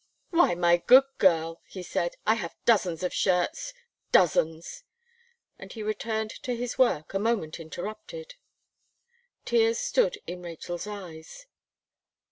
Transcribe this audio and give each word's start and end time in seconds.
"Why, 0.31 0.55
my 0.55 0.77
good 0.77 1.03
girl," 1.19 1.61
he 1.67 1.83
said, 1.83 2.15
"I 2.25 2.33
have 2.33 2.55
dozens 2.65 3.03
of 3.03 3.13
shirts 3.13 3.71
dozens!" 4.11 4.83
And 5.59 5.71
he 5.71 5.83
returned 5.83 6.31
to 6.41 6.55
his 6.55 6.75
work, 6.75 7.13
a 7.13 7.19
moment 7.19 7.59
interrupted. 7.59 8.33
Tears 9.45 9.77
stood 9.77 10.17
in 10.25 10.41
Rachel's 10.41 10.87
eyes. 10.87 11.45